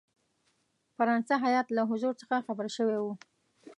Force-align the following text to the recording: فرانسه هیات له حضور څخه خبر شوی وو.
فرانسه 0.95 1.35
هیات 1.45 1.67
له 1.75 1.81
حضور 1.89 2.13
څخه 2.21 2.43
خبر 2.47 2.67
شوی 2.77 2.97
وو. 2.99 3.13